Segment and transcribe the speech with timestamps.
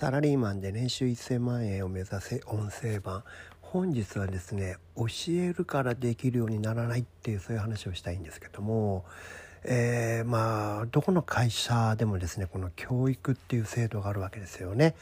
[0.00, 3.22] サラリーマンで年収1000万円を目指せ音声版
[3.60, 9.04] 本日はですね教えるからできるようにならないっていうそういう話をしたいんですけども、
[9.62, 14.94] えー、まあどこの会社でもですねこの教育っていう制度があるわけですよね。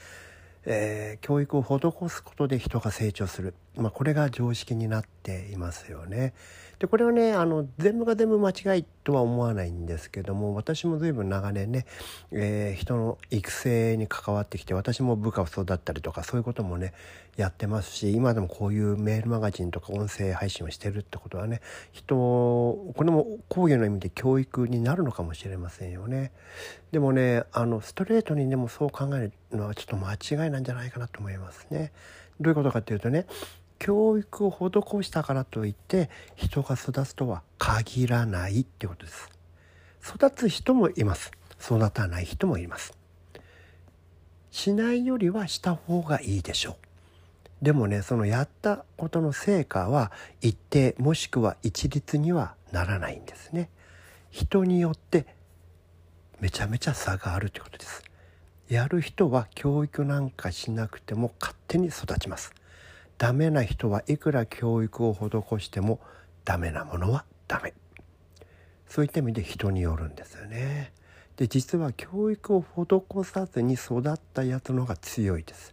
[0.66, 6.34] えー、教育を施すことで人が成長する、まあ、これが常識になっていますよね。
[6.78, 11.86] でこれはねあの全部が全部間違いとは思わないんですけども私も随分長年ね、
[12.30, 16.92] えー、人の育成に関わってきて私も部下を育ったりとかそういうこともね
[17.36, 21.60] やってますし今でもこういうメールマガジンとか音声配信をしてるってことはね
[21.90, 26.30] 人これも講義の意味で教育になるのかもしれませんよね。
[26.92, 31.92] でもねあのストレートにでもそう考えるのはちょっと間違いなんじゃないかなと思いますね。
[32.40, 33.26] どういうことかっていうとね
[33.78, 39.30] 教育を施したからといって人が育つとは限らないってことです。
[40.02, 41.32] 育つ人もいます。
[41.60, 42.96] 育たない人もいます。
[44.50, 47.64] しないよりはした方がいいでしょう。
[47.64, 53.68] でもねそのやったことの成果は一定もしくは一律にはならないんですね。
[54.30, 55.26] 人によって
[56.40, 58.04] めちゃめちゃ差があるということです。
[58.68, 62.52] やる人は教育なんかしなくても勝手に育ちます。
[63.18, 66.00] ダメな人はいくら教育を施しても
[66.44, 67.74] ダメなものはダメ。
[68.86, 70.92] そういった意味で人によるんですよね。
[71.36, 75.72] で実は教育を施さずに育ったやつの方が強いです。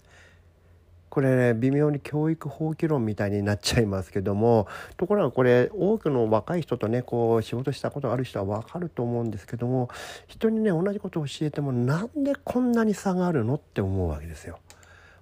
[1.09, 9.87] これね微妙に教育放棄論みたいになっちゃいますけどもところがこれ多くの若い人とねこう仕事したことがある人は分かると思うんですけども
[10.27, 14.59] 人にね同じことを教えてもなんでこんなに差があるのって思うわけですよ。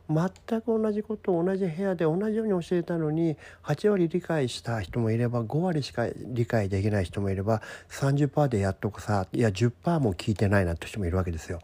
[0.09, 11.62] 全く同じことを同じ部屋で同じように教えたのに8割理解した人もいれば5割しか理解できない人もいれば30%でやっとくさいや10%も聞いてないなんて人もいるわけですよ。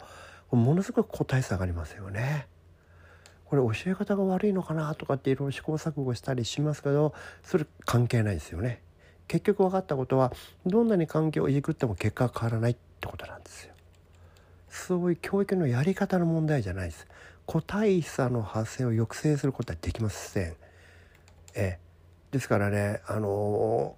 [0.51, 2.47] ものすごく個体差がありますよね。
[3.45, 7.13] これ教え方が悪いのかなとかっていろいろ試行錯誤したりしますけど
[7.43, 8.81] それ関係ないですよね。
[9.27, 10.31] 結局分かったことは
[10.65, 13.73] どんなに環境をいじくっても結果が変わらないってことなんですよ。
[14.69, 17.07] そういう教育のやり方の問題じゃないです。
[17.49, 20.55] 個体差の発生を抑制することはできません。
[21.55, 21.79] え
[22.29, 23.95] ですからねあの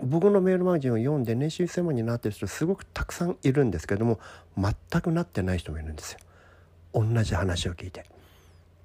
[0.00, 4.20] 僕のメールマガジンを読んで年収1000万になってる人すごくたくさんいるんですけども
[4.56, 6.20] 全くなってない人もいるんですよ。
[6.94, 8.04] 同じ話を聞いて。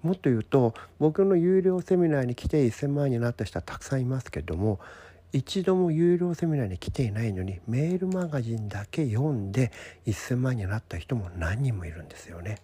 [0.01, 4.79] もっと言うと僕の有料セミナーに来て1000万円になった人はたくさんいますけども
[5.33, 9.71] 一度も有料セミナーに来ていないのにメールマガジンだけ読んで
[10.07, 12.57] 1000万円になった人も何人もいるんですよね。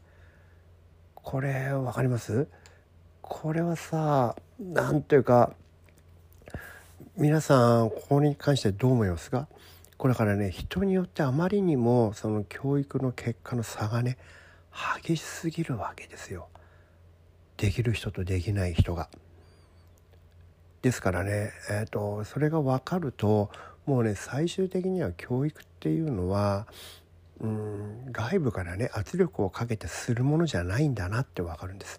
[1.25, 2.47] これ分かります？
[3.23, 5.53] これはさ何ていうか
[7.17, 9.47] 皆さんここに関してどう思いますか？
[9.97, 14.19] これからね人によってあまりにもその教育の結果の差がね
[15.03, 16.47] 激しすぎるわけですよ。
[17.57, 19.09] できる人とできない人が。
[20.83, 23.49] ですからね、えーと、とそれが分かると
[23.87, 26.67] もうね最終的には教育っていうのは
[27.41, 31.97] うん外部からね圧力をかけてするものじゃないんだなってわかるんです。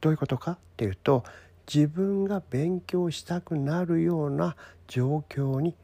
[0.00, 1.24] どういうことかっていうと
[1.72, 5.74] 自分が勉強したくなるような状況に、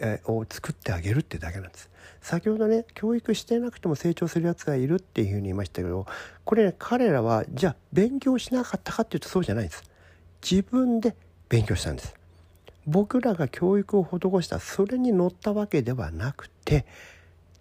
[0.00, 1.90] えー、を作ってあげるってだけなんです。
[2.20, 6.06] 先ほどね教育してなくても成長するやつがいるっていうふうに言いましたけど
[6.44, 9.84] これ、ね、彼らはじゃあ勉強しなかったかっていうとそうじゃないんです。
[10.42, 11.14] 自分で
[11.48, 12.14] 勉強したんです。
[12.86, 16.86] 僕らが教育を施したそれに乗ったわけではなくて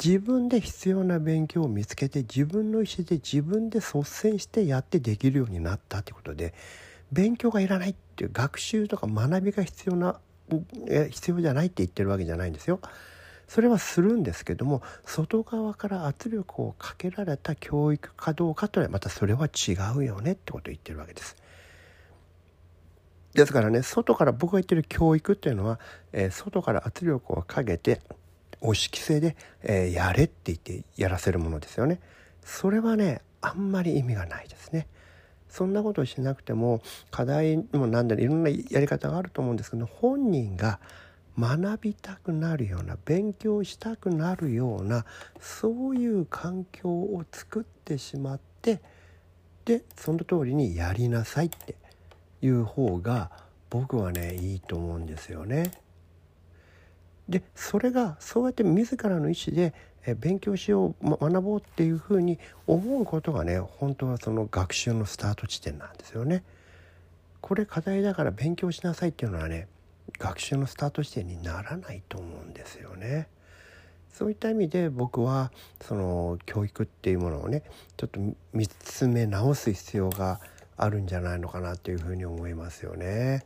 [0.03, 6.53] 自分で必要な勉強を見つけて自分の意思で自分で率先してやってできるようになったということで
[7.12, 10.19] 勉強がいらないっていう学習とか学びが必要な
[11.09, 12.80] 必要じゃないって言ってるわけじゃないんですよ。
[13.47, 21.38] それはするんですけども外側から圧力をかけられた教育かどうかとはまたそれは違うよねってことを言ってるわけです。
[23.34, 25.80] ですからね外から僕が言ってる教育っていうのは、
[26.12, 28.01] えー、外から圧力をかけて
[28.62, 32.00] 押し規制で、えー、やれって言ってやらせるものですよね。
[32.44, 34.88] それはねあんまり意味がないですね。
[35.50, 36.81] そんなことをしなくても
[37.12, 40.80] 課題も何だろいろんなやり方があると思うんですけど本人が
[41.39, 45.06] 学びたくなるような勉強したくなるような
[45.39, 48.81] そういう環境を作ってしまって
[49.65, 51.75] でその通りにやりなさいって
[52.42, 53.31] いう方が
[53.69, 55.71] 僕はねいいと思うんですよね。
[57.29, 59.74] でそれがそうやって自らの意思で
[60.15, 66.44] 勉強しよう学ぼうっていうふうに思うことがね本当はその学習のスタート地点なんですよね。
[67.41, 69.68] これ課題だから勉強しなさいっていうのはね
[70.18, 73.27] 学習のスタート地点にならないと思うんですよね。
[74.13, 75.51] そういった意味で僕は
[75.81, 77.63] その教育っていうものをね
[77.97, 78.19] ちょっと
[78.53, 80.39] 見つめ直す必要が
[80.77, 83.45] あるんじゃないのかなっていうふうに思いますよね。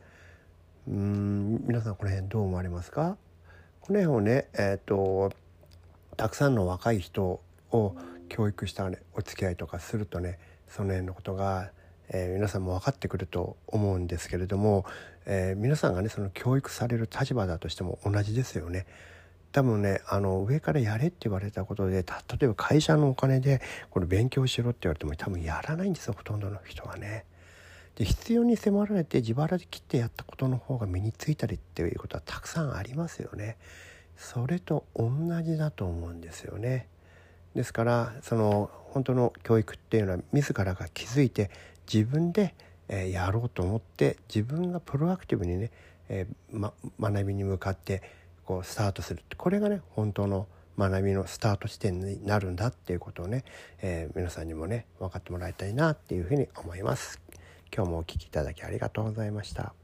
[0.88, 3.16] うん皆さんこの辺どう思われますか？
[3.82, 5.32] この辺をねえっ、ー、と
[6.16, 7.40] たくさんの若い人
[7.72, 7.96] を
[8.28, 10.38] 教育した、ね、お付き合いとかするとね
[10.68, 11.72] その辺のことが、
[12.08, 14.86] えー、皆さんも分かってくると思うんですけれども、
[15.26, 18.86] えー、皆さんがねその教育される立場だとしても同じですよね。
[19.50, 22.04] 多分ねあの上からやれって言われたことで例
[22.42, 27.24] えば会社のお金でこれ勉強しろって言われても多分やらないんですよほとんどの人はね。
[27.96, 33.56] で必要に迫られて自腹で切ってやったことの方が身についたりっていうことはたくさんありますよね。
[34.16, 35.10] それと同
[35.42, 36.88] じだと思うんですよね。
[37.54, 41.50] ですからその本当の教育っていうのは自らが気づいて
[41.92, 42.54] 自分で、
[42.88, 45.70] えやろうと思って自分がプロアクティブにね、
[46.08, 48.02] えま、学びに向かって
[48.44, 50.46] こうスタートするこれがね本当の
[50.78, 53.44] 学びのスタート地点になるんだっていうことをね、
[53.80, 57.21] えー、皆さんにもね分かってもらいたいなっていうふうに思います。
[57.74, 59.74] 今日もお聴きいただきありがとうございました。